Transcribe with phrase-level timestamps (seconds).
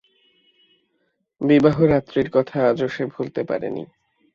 [1.41, 3.83] বিবাহরাত্রির কথা আজও সে ভুলতে পারে নি।